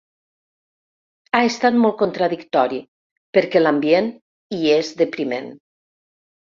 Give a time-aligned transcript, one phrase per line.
[1.33, 2.81] Ha estat molt contradictori,
[3.39, 4.13] perquè l’ambient
[4.59, 5.57] hi és depriment.